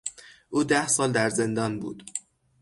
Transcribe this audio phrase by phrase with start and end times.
[0.49, 2.11] او ده سال در زندان بود.